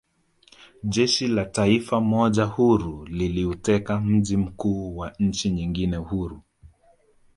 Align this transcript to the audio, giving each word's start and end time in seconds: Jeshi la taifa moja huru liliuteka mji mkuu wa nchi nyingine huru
Jeshi 0.83 1.27
la 1.27 1.45
taifa 1.45 2.01
moja 2.01 2.43
huru 2.45 3.05
liliuteka 3.05 3.99
mji 4.01 4.37
mkuu 4.37 4.97
wa 4.97 5.15
nchi 5.19 5.49
nyingine 5.49 5.97
huru 5.97 6.41